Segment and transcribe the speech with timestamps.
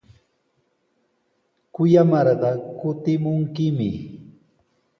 [1.73, 3.89] Kuyamarqa kutimunkimi.